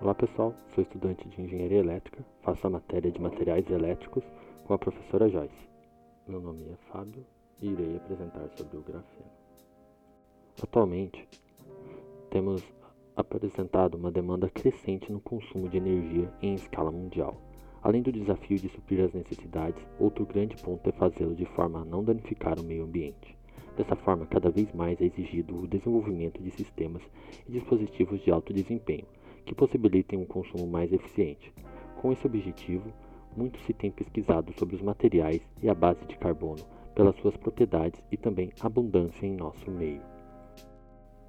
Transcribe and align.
Olá 0.00 0.14
pessoal, 0.14 0.54
sou 0.72 0.82
estudante 0.84 1.28
de 1.28 1.42
Engenharia 1.42 1.80
Elétrica, 1.80 2.24
faço 2.42 2.64
a 2.64 2.70
matéria 2.70 3.10
de 3.10 3.20
Materiais 3.20 3.68
Elétricos 3.68 4.22
com 4.64 4.72
a 4.72 4.78
professora 4.78 5.28
Joyce. 5.28 5.68
Meu 6.28 6.40
nome 6.40 6.62
é 6.70 6.76
Fábio 6.92 7.26
e 7.60 7.66
irei 7.66 7.96
apresentar 7.96 8.48
sobre 8.56 8.76
o 8.76 8.80
grafeno. 8.80 9.28
Atualmente, 10.62 11.26
temos 12.30 12.62
apresentado 13.16 13.96
uma 13.96 14.12
demanda 14.12 14.48
crescente 14.48 15.10
no 15.10 15.18
consumo 15.18 15.68
de 15.68 15.78
energia 15.78 16.32
em 16.40 16.54
escala 16.54 16.92
mundial. 16.92 17.36
Além 17.82 18.00
do 18.00 18.12
desafio 18.12 18.56
de 18.56 18.68
suprir 18.68 19.04
as 19.04 19.12
necessidades, 19.12 19.84
outro 19.98 20.24
grande 20.24 20.54
ponto 20.62 20.88
é 20.88 20.92
fazê-lo 20.92 21.34
de 21.34 21.44
forma 21.44 21.80
a 21.80 21.84
não 21.84 22.04
danificar 22.04 22.56
o 22.60 22.64
meio 22.64 22.84
ambiente. 22.84 23.36
Dessa 23.76 23.96
forma, 23.96 24.26
cada 24.26 24.48
vez 24.48 24.72
mais 24.72 25.00
é 25.00 25.06
exigido 25.06 25.58
o 25.58 25.66
desenvolvimento 25.66 26.40
de 26.40 26.52
sistemas 26.52 27.02
e 27.48 27.50
dispositivos 27.50 28.20
de 28.22 28.30
alto 28.30 28.52
desempenho 28.52 29.17
que 29.48 29.54
possibilitem 29.54 30.18
um 30.18 30.26
consumo 30.26 30.66
mais 30.66 30.92
eficiente. 30.92 31.52
Com 32.02 32.12
esse 32.12 32.26
objetivo, 32.26 32.92
muito 33.34 33.58
se 33.60 33.72
tem 33.72 33.90
pesquisado 33.90 34.52
sobre 34.58 34.76
os 34.76 34.82
materiais 34.82 35.40
e 35.62 35.70
a 35.70 35.74
base 35.74 36.04
de 36.04 36.18
carbono 36.18 36.62
pelas 36.94 37.16
suas 37.16 37.34
propriedades 37.36 37.98
e 38.12 38.16
também 38.18 38.52
abundância 38.60 39.24
em 39.24 39.34
nosso 39.34 39.70
meio. 39.70 40.02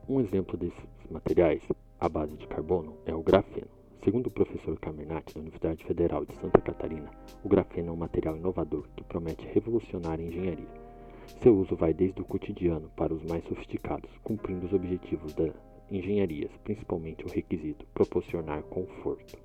Um 0.07 0.19
exemplo 0.19 0.57
desses 0.57 0.83
materiais, 1.09 1.63
a 1.97 2.09
base 2.09 2.35
de 2.35 2.45
carbono, 2.47 2.97
é 3.05 3.15
o 3.15 3.23
grafeno. 3.23 3.67
Segundo 4.03 4.27
o 4.27 4.31
professor 4.31 4.77
Camernati 4.79 5.33
da 5.33 5.39
Universidade 5.39 5.85
Federal 5.85 6.25
de 6.25 6.35
Santa 6.35 6.59
Catarina, 6.59 7.09
o 7.43 7.47
grafeno 7.47 7.89
é 7.89 7.91
um 7.91 7.97
material 7.97 8.35
inovador 8.35 8.85
que 8.97 9.03
promete 9.03 9.47
revolucionar 9.47 10.19
a 10.19 10.23
engenharia. 10.23 10.89
Seu 11.41 11.55
uso 11.57 11.75
vai 11.75 11.93
desde 11.93 12.21
o 12.21 12.25
cotidiano 12.25 12.89
para 12.97 13.13
os 13.13 13.23
mais 13.23 13.45
sofisticados, 13.45 14.09
cumprindo 14.23 14.65
os 14.65 14.73
objetivos 14.73 15.33
da 15.33 15.53
engenharias, 15.91 16.51
principalmente 16.63 17.25
o 17.25 17.29
requisito 17.29 17.85
proporcionar 17.93 18.63
conforto. 18.63 19.37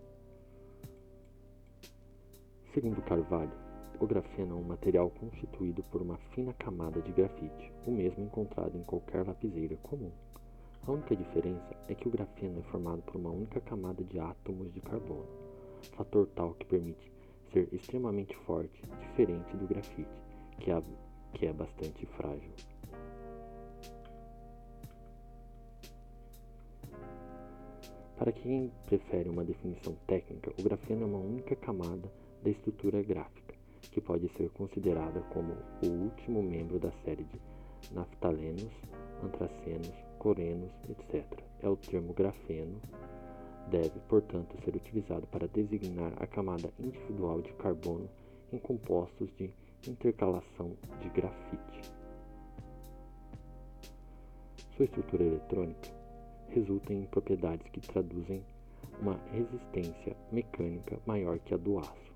Segundo 2.72 3.00
Carvalho, 3.02 3.52
o 4.00 4.06
grafeno 4.06 4.56
é 4.56 4.58
um 4.58 4.64
material 4.64 5.08
constituído 5.10 5.82
por 5.84 6.02
uma 6.02 6.18
fina 6.34 6.52
camada 6.54 7.00
de 7.00 7.12
grafite, 7.12 7.72
o 7.86 7.90
mesmo 7.90 8.24
encontrado 8.24 8.76
em 8.76 8.82
qualquer 8.82 9.26
lapiseira 9.26 9.76
comum. 9.76 10.10
A 10.86 10.92
única 10.92 11.16
diferença 11.16 11.74
é 11.88 11.94
que 11.94 12.08
o 12.08 12.10
grafeno 12.10 12.58
é 12.58 12.62
formado 12.64 13.00
por 13.02 13.16
uma 13.16 13.30
única 13.30 13.60
camada 13.60 14.02
de 14.04 14.18
átomos 14.18 14.72
de 14.74 14.80
carbono, 14.80 15.26
fator 15.96 16.26
tal 16.34 16.54
que 16.54 16.66
permite 16.66 17.10
ser 17.52 17.72
extremamente 17.72 18.36
forte, 18.38 18.82
diferente 19.00 19.56
do 19.56 19.66
grafite, 19.66 20.10
que 20.58 20.70
é, 20.70 20.82
que 21.32 21.46
é 21.46 21.52
bastante 21.52 22.04
frágil. 22.06 22.73
Para 28.16 28.30
quem 28.30 28.70
prefere 28.86 29.28
uma 29.28 29.44
definição 29.44 29.96
técnica, 30.06 30.52
o 30.56 30.62
grafeno 30.62 31.02
é 31.02 31.04
uma 31.06 31.18
única 31.18 31.56
camada 31.56 32.08
da 32.44 32.50
estrutura 32.50 33.02
gráfica, 33.02 33.54
que 33.80 34.00
pode 34.00 34.28
ser 34.36 34.50
considerada 34.50 35.20
como 35.32 35.56
o 35.82 36.04
último 36.04 36.40
membro 36.40 36.78
da 36.78 36.92
série 37.04 37.24
de 37.24 37.40
naftalenos, 37.90 38.70
antracenos, 39.20 39.92
corenos, 40.20 40.70
etc. 40.88 41.24
É 41.60 41.68
o 41.68 41.76
termo 41.76 42.14
grafeno 42.14 42.80
deve, 43.68 43.98
portanto, 44.08 44.56
ser 44.64 44.76
utilizado 44.76 45.26
para 45.26 45.48
designar 45.48 46.12
a 46.22 46.26
camada 46.26 46.70
individual 46.78 47.42
de 47.42 47.52
carbono 47.54 48.08
em 48.52 48.58
compostos 48.58 49.28
de 49.36 49.50
intercalação 49.88 50.76
de 51.00 51.08
grafite. 51.08 51.92
Sua 54.76 54.84
estrutura 54.84 55.24
eletrônica 55.24 56.03
resulta 56.54 56.92
em 56.92 57.02
propriedades 57.06 57.66
que 57.72 57.80
traduzem 57.80 58.40
uma 59.00 59.18
resistência 59.32 60.16
mecânica 60.30 60.98
maior 61.04 61.38
que 61.40 61.52
a 61.52 61.56
do 61.56 61.78
aço, 61.78 62.12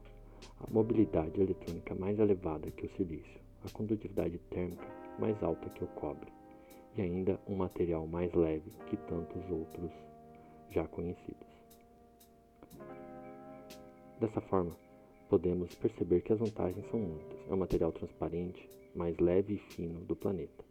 a 0.61 0.71
mobilidade 0.71 1.41
eletrônica 1.41 1.95
mais 1.97 2.19
elevada 2.19 2.71
que 2.71 2.87
o 2.87 2.91
silício, 2.97 3.41
a 3.65 3.71
condutividade 3.71 4.39
térmica 4.51 4.87
mais 5.19 5.43
alta 5.43 5.69
que 5.71 5.83
o 5.83 5.89
cobre, 5.89 6.33
e 6.97 7.03
ainda 7.03 7.39
um 7.49 7.57
material 7.57 8.07
mais 8.07 8.33
leve 8.33 8.71
que 8.87 8.97
tantos 8.97 9.43
outros 9.51 9.91
já 10.71 10.87
conhecidos. 10.87 11.49
Dessa 14.21 14.41
forma, 14.43 14.77
podemos 15.29 15.75
perceber 15.75 16.21
que 16.21 16.33
as 16.33 16.39
vantagens 16.39 16.89
são 16.91 17.01
muitas. 17.01 17.39
É 17.51 17.55
um 17.55 17.57
material 17.57 17.93
transparente, 17.93 18.69
mais 18.95 19.17
leve 19.19 19.55
e 19.55 19.75
fino 19.75 20.01
do 20.01 20.17
planeta 20.17 20.65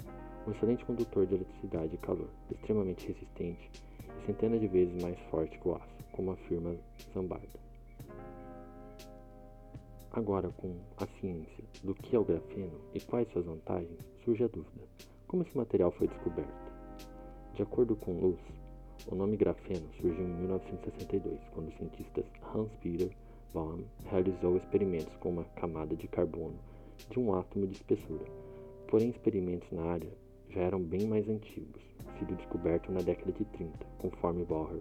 um 0.48 0.52
excelente 0.52 0.86
condutor 0.86 1.26
de 1.26 1.36
eletricidade 1.36 1.94
e 1.94 1.98
calor, 1.98 2.30
extremamente 2.50 3.06
resistente 3.06 3.70
e 4.18 4.26
centenas 4.26 4.62
de 4.62 4.68
vezes 4.68 5.04
mais 5.04 5.20
forte 5.30 5.60
que 5.60 5.68
o 5.68 5.76
aço, 5.76 5.86
como 6.14 6.32
afirma 6.32 6.74
Zambarda. 7.14 7.60
Agora, 10.14 10.50
com 10.50 10.74
a 10.98 11.06
ciência 11.20 11.64
do 11.84 11.94
que 11.94 12.16
é 12.16 12.20
o 12.20 12.24
grafeno 12.24 12.80
e 12.94 13.00
quais 13.02 13.30
suas 13.34 13.46
vantagens, 13.46 14.00
surge 14.24 14.46
a 14.46 14.48
dúvida: 14.48 14.86
como 15.28 15.44
esse 15.44 15.56
material 15.56 15.92
foi 15.92 16.08
descoberto? 16.08 16.72
De 17.54 17.62
acordo 17.62 17.98
com 17.98 18.18
Luz, 18.18 18.40
o 19.06 19.16
nome 19.16 19.36
grafeno 19.36 19.86
surgiu 20.00 20.24
em 20.24 20.34
1962, 20.34 21.40
quando 21.54 21.68
o 21.68 21.78
cientista 21.78 22.24
Hans-Peter 22.56 23.12
Baum 23.54 23.84
realizou 24.06 24.56
experimentos 24.56 25.14
com 25.18 25.30
uma 25.30 25.44
camada 25.56 25.96
de 25.96 26.08
carbono 26.08 26.56
de 27.10 27.20
um 27.20 27.34
átomo 27.36 27.68
de 27.68 27.76
espessura. 27.76 28.26
Porém, 28.88 29.10
experimentos 29.10 29.70
na 29.72 29.84
área 29.84 30.27
já 30.58 30.64
eram 30.64 30.82
bem 30.82 31.06
mais 31.06 31.30
antigos, 31.30 31.84
sido 32.18 32.36
descoberto 32.36 32.92
na 32.92 33.00
década 33.02 33.32
de 33.32 33.46
30, 33.46 33.86
conforme 34.00 34.44
Bohr. 34.44 34.80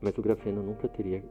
Mas 0.00 0.16
o 0.16 0.22
grafeno 0.22 0.62
nunca 0.62 0.88
teria 0.88 1.22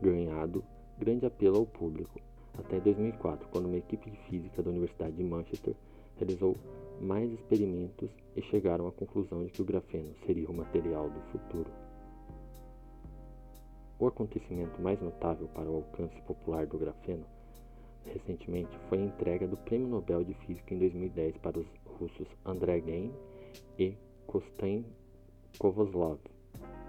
ganhado 0.00 0.64
grande 0.98 1.26
apelo 1.26 1.58
ao 1.58 1.66
público 1.66 2.18
até 2.58 2.80
2004, 2.80 3.46
quando 3.50 3.66
uma 3.66 3.76
equipe 3.76 4.10
de 4.10 4.16
física 4.28 4.62
da 4.62 4.70
Universidade 4.70 5.14
de 5.14 5.22
Manchester 5.22 5.74
realizou 6.16 6.56
mais 7.02 7.30
experimentos 7.30 8.08
e 8.34 8.40
chegaram 8.42 8.88
à 8.88 8.92
conclusão 8.92 9.44
de 9.44 9.52
que 9.52 9.60
o 9.60 9.64
grafeno 9.64 10.14
seria 10.24 10.48
o 10.48 10.54
material 10.54 11.10
do 11.10 11.20
futuro. 11.32 11.70
O 13.98 14.06
acontecimento 14.06 14.80
mais 14.80 14.98
notável 15.02 15.48
para 15.48 15.70
o 15.70 15.76
alcance 15.76 16.18
popular 16.22 16.66
do 16.66 16.78
grafeno 16.78 17.26
recentemente 18.06 18.76
foi 18.88 18.98
a 18.98 19.04
entrega 19.04 19.46
do 19.46 19.56
Prêmio 19.58 19.86
Nobel 19.86 20.24
de 20.24 20.34
Física 20.34 20.74
em 20.74 20.78
2010 20.78 21.36
para 21.38 21.58
os 21.58 21.66
russos 22.02 22.26
Andrei 22.44 22.82
Geim 22.82 23.12
e 23.78 23.96
Kostain 24.26 24.84
Kovazlov 25.58 26.18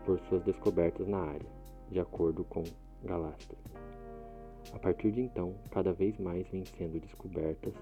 por 0.06 0.20
suas 0.22 0.44
descobertas 0.44 1.08
na 1.08 1.20
área, 1.20 1.50
de 1.92 2.00
acordo 2.00 2.44
com 2.46 2.64
Galastra. 3.04 3.58
A 4.74 4.80
partir 4.80 5.12
de 5.12 5.22
então, 5.22 5.54
cada 5.70 5.94
vez 5.94 6.18
mais 6.18 6.48
vêm 6.48 6.66
sendo 6.66 7.00
descobertas 7.00 7.74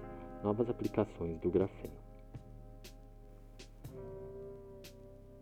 novas 0.42 0.68
aplicações 0.68 1.40
do 1.40 1.50
grafeno. 1.50 1.94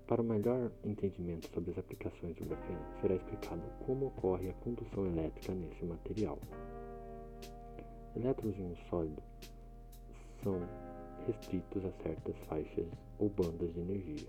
Para 0.07 0.23
o 0.23 0.25
melhor 0.25 0.71
entendimento 0.85 1.49
sobre 1.53 1.73
as 1.73 1.79
aplicações 1.79 2.37
do 2.37 2.45
grafeno, 2.45 2.81
será 3.01 3.15
explicado 3.15 3.63
como 3.87 4.07
ocorre 4.07 4.51
a 4.51 4.55
condução 4.55 5.07
elétrica 5.07 5.55
nesse 5.55 5.85
material. 5.85 6.39
Elétrons 8.17 8.59
em 8.59 8.65
um 8.65 8.77
sólido 8.89 9.23
são 10.43 10.61
restritos 11.27 11.85
a 11.85 11.91
certas 12.03 12.37
faixas 12.49 12.87
ou 13.19 13.29
bandas 13.29 13.73
de 13.75 13.81
energia. 13.81 14.29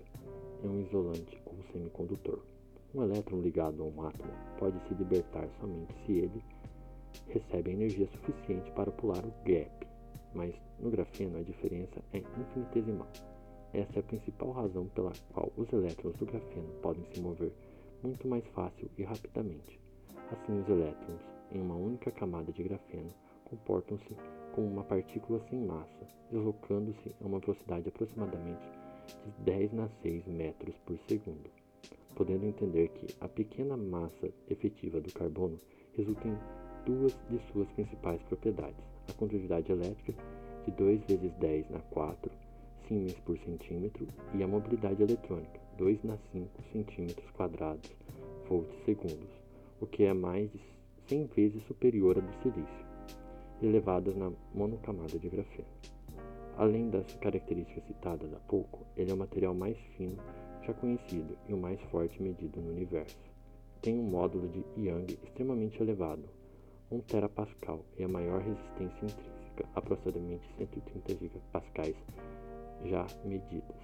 É 0.62 0.66
um 0.66 0.80
isolante 0.80 1.42
ou 1.46 1.56
semicondutor. 1.72 2.40
Um 2.94 3.02
elétron 3.02 3.40
ligado 3.40 3.82
a 3.82 3.86
um 3.86 4.06
átomo 4.06 4.32
pode 4.58 4.78
se 4.86 4.94
libertar 4.94 5.48
somente 5.60 5.94
se 6.04 6.12
ele 6.12 6.44
recebe 7.28 7.70
energia 7.72 8.06
suficiente 8.08 8.70
para 8.72 8.90
pular 8.92 9.24
o 9.24 9.32
gap, 9.44 9.86
mas 10.34 10.54
no 10.78 10.90
grafeno 10.90 11.38
a 11.38 11.42
diferença 11.42 12.02
é 12.12 12.18
infinitesimal. 12.18 13.08
Essa 13.72 13.98
é 13.98 14.00
a 14.00 14.02
principal 14.02 14.50
razão 14.52 14.86
pela 14.88 15.12
qual 15.32 15.50
os 15.56 15.72
elétrons 15.72 16.14
do 16.16 16.26
grafeno 16.26 16.68
podem 16.82 17.04
se 17.12 17.20
mover 17.20 17.52
muito 18.02 18.28
mais 18.28 18.46
fácil 18.48 18.90
e 18.98 19.02
rapidamente. 19.02 19.80
Assim, 20.30 20.60
os 20.60 20.68
elétrons 20.68 21.20
em 21.50 21.60
uma 21.60 21.76
única 21.76 22.10
camada 22.10 22.52
de 22.52 22.62
grafeno 22.62 23.10
comportam-se 23.44 24.16
como 24.52 24.66
uma 24.66 24.84
partícula 24.84 25.40
sem 25.48 25.60
massa, 25.60 26.06
deslocando-se 26.30 27.14
a 27.20 27.26
uma 27.26 27.38
velocidade 27.38 27.88
aproximadamente 27.88 28.62
de 29.24 29.44
10 29.44 29.72
na 29.72 29.88
6 30.02 30.26
metros 30.26 30.74
por 30.86 30.96
segundo, 31.08 31.50
podendo 32.14 32.46
entender 32.46 32.88
que 32.88 33.14
a 33.20 33.28
pequena 33.28 33.76
massa 33.76 34.30
efetiva 34.48 35.00
do 35.00 35.12
carbono 35.12 35.58
resulta 35.96 36.28
em 36.28 36.36
duas 36.86 37.16
de 37.30 37.38
suas 37.52 37.68
principais 37.70 38.22
propriedades, 38.22 38.84
a 39.08 39.12
condutividade 39.14 39.70
elétrica 39.72 40.14
de 40.64 40.70
2 40.72 41.04
vezes 41.04 41.32
10 41.34 41.70
na 41.70 41.80
4 41.80 42.30
siemens 42.86 43.18
por 43.20 43.38
centímetro 43.38 44.06
e 44.34 44.42
a 44.42 44.48
mobilidade 44.48 45.02
eletrônica, 45.02 45.60
2 45.78 46.04
na 46.04 46.16
5 46.32 46.48
centímetros 46.72 47.30
quadrados 47.30 47.90
volts 48.48 48.84
segundos, 48.84 49.30
o 49.80 49.86
que 49.86 50.04
é 50.04 50.12
mais 50.12 50.50
de 50.50 50.60
100 51.08 51.26
vezes 51.26 51.62
superior 51.64 52.18
à 52.18 52.20
do 52.20 52.42
silício 52.42 52.91
elevadas 53.62 54.16
na 54.16 54.30
monocamada 54.54 55.18
de 55.18 55.28
grafeno. 55.28 55.68
Além 56.56 56.90
das 56.90 57.14
características 57.14 57.84
citadas 57.86 58.32
há 58.34 58.38
pouco, 58.40 58.80
ele 58.96 59.10
é 59.10 59.14
o 59.14 59.16
material 59.16 59.54
mais 59.54 59.76
fino 59.96 60.16
já 60.62 60.72
conhecido 60.74 61.36
e 61.48 61.54
o 61.54 61.56
mais 61.56 61.80
forte 61.90 62.22
medido 62.22 62.60
no 62.60 62.70
universo. 62.70 63.16
tem 63.82 63.98
um 63.98 64.04
módulo 64.04 64.48
de 64.48 64.64
Young 64.80 65.18
extremamente 65.24 65.82
elevado, 65.82 66.22
1 66.88 67.00
terapascal, 67.00 67.84
e 67.98 68.04
a 68.04 68.08
maior 68.08 68.40
resistência 68.40 69.06
intrínseca, 69.06 69.68
aproximadamente 69.74 70.46
130 70.56 71.14
gigapascais 71.16 71.96
já 72.84 73.04
medidas. 73.24 73.76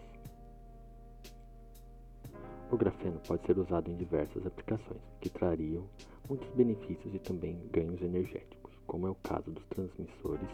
O 2.71 2.77
grafeno 2.77 3.19
pode 3.27 3.45
ser 3.45 3.59
usado 3.59 3.91
em 3.91 3.97
diversas 3.97 4.47
aplicações, 4.47 5.03
que 5.21 5.29
trariam 5.29 5.85
muitos 6.29 6.49
benefícios 6.51 7.13
e 7.13 7.19
também 7.19 7.59
ganhos 7.73 8.01
energéticos, 8.01 8.68
como 8.89 9.07
é 9.07 9.11
o 9.11 9.15
caso 9.15 9.53
dos 9.53 9.65
transmissores, 9.67 10.49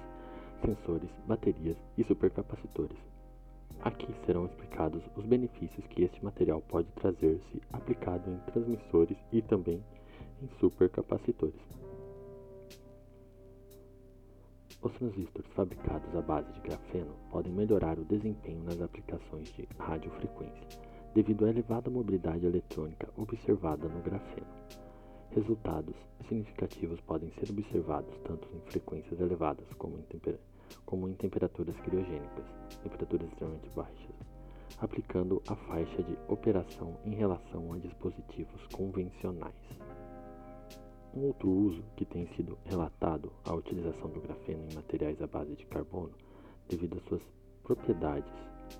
sensores, 0.61 1.09
baterias 1.27 1.79
e 1.97 2.05
supercapacitores. 2.05 2.99
Aqui 3.81 4.13
serão 4.27 4.47
explicados 4.47 5.03
os 5.17 5.25
benefícios 5.25 5.87
que 5.87 6.03
este 6.03 6.23
material 6.23 6.61
pode 6.69 6.89
trazer 6.93 7.41
se 7.51 7.63
aplicado 7.73 8.31
em 8.31 8.39
transmissores 8.51 9.17
e 9.33 9.41
também 9.41 9.83
em 10.43 10.49
supercapacitores. 10.59 11.61
Os 14.83 14.93
transistores 14.93 15.51
fabricados 15.53 16.15
à 16.15 16.21
base 16.21 16.53
de 16.53 16.61
grafeno 16.61 17.15
podem 17.31 17.53
melhorar 17.53 17.99
o 17.99 18.05
desempenho 18.05 18.63
nas 18.65 18.81
aplicações 18.83 19.51
de 19.53 19.67
radiofrequência, 19.79 20.67
devido 21.15 21.47
à 21.47 21.51
elevada 21.51 21.89
mobilidade 21.89 22.45
eletrônica 22.45 23.09
observada 23.17 23.89
no 23.89 24.03
grafeno. 24.03 24.84
Resultados 25.35 25.97
significativos 26.29 27.01
podem 27.01 27.29
ser 27.33 27.51
observados 27.51 28.15
tanto 28.23 28.49
em 28.55 28.61
frequências 28.71 29.19
elevadas 29.19 29.67
como 29.77 29.99
em, 29.99 30.03
temper 30.03 30.39
como 30.87 31.09
em 31.09 31.15
temperaturas 31.15 31.75
criogênicas, 31.81 32.45
temperaturas 32.85 33.29
extremamente 33.29 33.69
baixas, 33.71 34.15
aplicando 34.79 35.43
a 35.49 35.57
faixa 35.57 36.05
de 36.05 36.17
operação 36.29 36.97
em 37.05 37.17
relação 37.17 37.73
a 37.73 37.79
dispositivos 37.79 38.65
convencionais. 38.73 39.57
Um 41.13 41.23
outro 41.23 41.51
uso 41.51 41.83
que 41.97 42.05
tem 42.05 42.29
sido 42.37 42.57
relatado 42.65 43.33
a 43.45 43.55
utilização 43.55 44.11
do 44.11 44.21
grafeno 44.21 44.69
em 44.71 44.75
materiais 44.77 45.21
à 45.21 45.27
base 45.27 45.57
de 45.57 45.67
carbono, 45.67 46.15
devido 46.69 46.97
às 46.99 47.05
suas 47.09 47.23
propriedades 47.65 48.33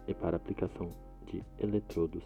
e 0.07 0.15
para 0.15 0.37
aplicação 0.37 0.89
de 1.27 1.43
eletrodos 1.59 2.23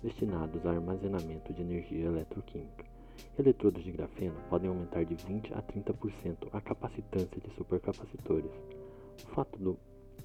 destinados 0.00 0.64
ao 0.64 0.72
armazenamento 0.72 1.52
de 1.52 1.62
energia 1.62 2.06
eletroquímica. 2.06 2.92
Eletrodos 3.38 3.82
de 3.82 3.92
grafeno 3.92 4.36
podem 4.50 4.68
aumentar 4.68 5.04
de 5.04 5.14
20 5.14 5.54
a 5.54 5.62
30% 5.62 6.48
a 6.52 6.60
capacitância 6.60 7.40
de 7.40 7.50
supercapacitores. 7.54 8.50
O 9.24 9.26
fato 9.34 9.58
do, 9.58 9.78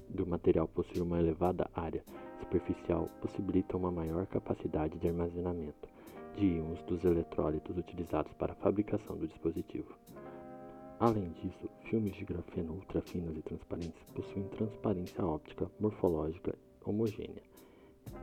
do 0.08 0.26
material 0.26 0.68
possuir 0.68 1.02
uma 1.02 1.18
elevada 1.18 1.70
área 1.74 2.04
superficial 2.40 3.08
possibilita 3.20 3.76
uma 3.76 3.90
maior 3.90 4.26
capacidade 4.26 4.98
de 4.98 5.08
armazenamento, 5.08 5.88
de 6.36 6.46
íons 6.46 6.82
dos 6.82 7.04
eletrólitos 7.04 7.76
utilizados 7.76 8.32
para 8.34 8.52
a 8.52 8.56
fabricação 8.56 9.16
do 9.16 9.26
dispositivo. 9.26 9.94
Além 11.00 11.30
disso, 11.30 11.68
filmes 11.84 12.16
de 12.16 12.24
grafeno 12.24 12.72
ultrafinos 12.74 13.36
e 13.36 13.42
transparentes 13.42 14.02
possuem 14.14 14.48
transparência 14.48 15.24
óptica 15.24 15.70
morfológica 15.78 16.54
homogênea 16.84 17.42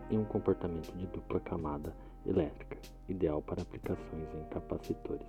e 0.09 0.17
um 0.17 0.25
comportamento 0.25 0.91
de 0.97 1.07
dupla 1.07 1.39
camada 1.39 1.95
elétrica, 2.25 2.77
ideal 3.07 3.42
para 3.42 3.62
aplicações 3.62 4.27
em 4.33 4.44
capacitores. 4.50 5.27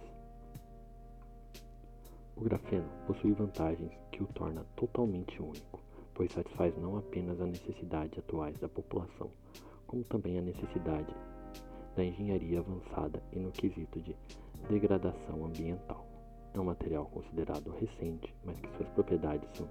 O 2.36 2.42
grafeno 2.42 2.88
possui 3.06 3.32
vantagens 3.32 3.92
que 4.12 4.22
o 4.22 4.26
torna 4.26 4.64
totalmente 4.76 5.40
único, 5.40 5.80
pois 6.14 6.32
satisfaz 6.32 6.76
não 6.76 6.98
apenas 6.98 7.40
a 7.40 7.46
necessidade 7.46 8.18
atuais 8.18 8.58
da 8.58 8.68
população, 8.68 9.30
como 9.86 10.04
também 10.04 10.38
a 10.38 10.42
necessidade 10.42 11.14
da 11.94 12.04
engenharia 12.04 12.58
avançada 12.58 13.22
e 13.32 13.38
no 13.38 13.50
quesito 13.50 14.00
de 14.00 14.14
degradação 14.68 15.46
ambiental. 15.46 16.06
É 16.52 16.60
um 16.60 16.64
material 16.64 17.06
considerado 17.06 17.70
recente, 17.70 18.34
mas 18.44 18.58
que 18.60 18.76
suas 18.76 18.88
propriedades 18.90 19.48
são 19.56 19.68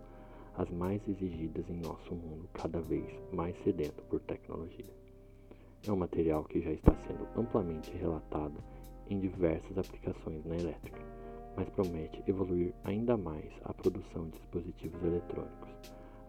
as 0.58 0.70
mais 0.70 1.02
exigidas 1.08 1.70
em 1.70 1.78
nosso 1.78 2.16
mundo, 2.16 2.50
cada 2.54 2.80
vez 2.82 3.06
mais 3.32 3.56
sedento 3.64 4.02
por 4.04 4.20
tecnologia. 4.22 5.05
É 5.88 5.92
um 5.92 5.98
material 5.98 6.44
que 6.46 6.62
já 6.62 6.72
está 6.72 6.96
sendo 7.06 7.28
amplamente 7.38 7.92
relatado 7.92 8.56
em 9.08 9.20
diversas 9.20 9.78
aplicações 9.78 10.44
na 10.44 10.56
elétrica, 10.56 11.00
mas 11.56 11.70
promete 11.70 12.24
evoluir 12.26 12.74
ainda 12.84 13.16
mais 13.16 13.52
a 13.64 13.72
produção 13.72 14.26
de 14.26 14.40
dispositivos 14.40 15.04
eletrônicos, 15.04 15.70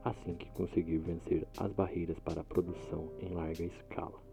assim 0.05 0.35
que 0.35 0.51
conseguir 0.51 0.99
vencer 0.99 1.49
as 1.57 1.73
barreiras 1.73 2.19
para 2.21 2.43
a 2.43 2.45
produção 2.45 3.09
em 3.19 3.33
larga 3.33 3.65
escala. 3.65 4.26